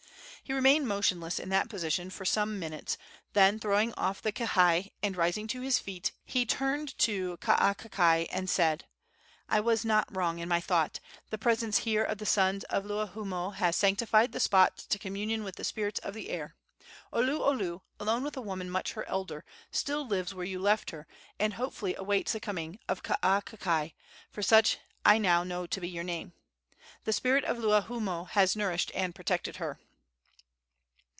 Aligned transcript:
He 0.43 0.53
remained 0.53 0.85
motionless 0.85 1.39
in 1.39 1.47
that 1.47 1.69
position 1.69 2.09
for 2.09 2.25
some 2.25 2.59
minutes; 2.59 2.97
then 3.31 3.57
throwing 3.57 3.93
off 3.93 4.21
the 4.21 4.33
kihei 4.33 4.91
and 5.01 5.15
rising 5.15 5.47
to 5.47 5.61
his 5.61 5.79
feet, 5.79 6.11
he 6.25 6.45
turned 6.45 6.97
to 6.97 7.37
Kaakakai 7.37 8.27
and 8.29 8.49
said: 8.49 8.83
"I 9.47 9.61
was 9.61 9.85
not 9.85 10.13
wrong 10.13 10.39
in 10.39 10.49
my 10.49 10.59
thought. 10.59 10.99
The 11.29 11.37
presence 11.37 11.77
here 11.77 12.03
of 12.03 12.17
the 12.17 12.25
sons 12.25 12.65
of 12.65 12.83
Luahoomoe 12.83 13.53
has 13.55 13.77
sanctified 13.77 14.33
the 14.33 14.41
spot 14.41 14.75
to 14.77 14.99
communion 14.99 15.45
with 15.45 15.55
the 15.55 15.63
spirits 15.63 16.01
of 16.01 16.13
the 16.13 16.27
air. 16.29 16.57
Oluolu, 17.13 17.79
alone 17.97 18.23
with 18.23 18.35
a 18.35 18.41
woman 18.41 18.69
much 18.69 18.91
her 18.91 19.07
elder, 19.07 19.45
still 19.71 20.05
lives 20.05 20.33
where 20.33 20.43
you 20.45 20.59
left 20.59 20.89
her 20.91 21.07
and 21.39 21.53
hopefully 21.53 21.95
awaits 21.97 22.33
the 22.33 22.41
coming 22.41 22.77
of 22.89 23.03
Kaakakai 23.03 23.93
for 24.29 24.41
such 24.41 24.79
I 25.05 25.17
now 25.17 25.45
know 25.45 25.65
to 25.67 25.79
be 25.79 25.87
your 25.87 26.03
name. 26.03 26.33
The 27.05 27.13
spirit 27.13 27.45
of 27.45 27.55
Luahoomoe 27.57 28.27
has 28.31 28.57
nourished 28.57 28.91
and 28.93 29.15
protected 29.15 29.55
her." 29.55 29.79